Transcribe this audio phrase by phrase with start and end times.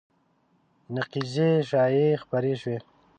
[0.95, 2.77] نقیضې شایعې خپرې شوې